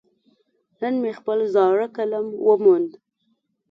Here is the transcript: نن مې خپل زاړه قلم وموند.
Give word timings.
نن 0.79 0.93
مې 1.01 1.11
خپل 1.19 1.39
زاړه 1.53 1.87
قلم 1.97 2.25
وموند. 2.47 2.91